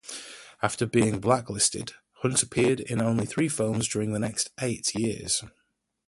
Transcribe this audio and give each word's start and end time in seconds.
After 0.63 0.87
being 0.87 1.19
blacklisted, 1.19 1.93
Hunt 2.23 2.41
appeared 2.41 2.79
in 2.79 2.99
only 3.03 3.27
three 3.27 3.47
films 3.47 3.87
during 3.87 4.13
the 4.13 4.19
next 4.19 4.49
eight 4.59 4.95
years. 4.95 5.43